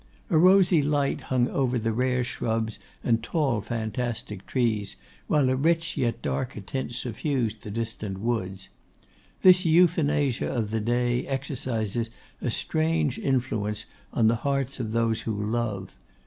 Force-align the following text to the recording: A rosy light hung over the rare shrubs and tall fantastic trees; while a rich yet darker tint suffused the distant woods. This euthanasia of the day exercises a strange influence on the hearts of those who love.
A 0.31 0.37
rosy 0.39 0.81
light 0.81 1.21
hung 1.21 1.47
over 1.49 1.77
the 1.77 1.93
rare 1.93 2.23
shrubs 2.23 2.79
and 3.03 3.21
tall 3.21 3.61
fantastic 3.61 4.47
trees; 4.47 4.95
while 5.27 5.47
a 5.47 5.55
rich 5.55 5.95
yet 5.95 6.23
darker 6.23 6.59
tint 6.59 6.93
suffused 6.95 7.61
the 7.61 7.69
distant 7.69 8.17
woods. 8.19 8.69
This 9.43 9.63
euthanasia 9.63 10.51
of 10.51 10.71
the 10.71 10.81
day 10.81 11.27
exercises 11.27 12.09
a 12.41 12.49
strange 12.49 13.19
influence 13.19 13.85
on 14.11 14.27
the 14.27 14.37
hearts 14.41 14.79
of 14.79 14.91
those 14.91 15.21
who 15.21 15.35
love. 15.39 15.95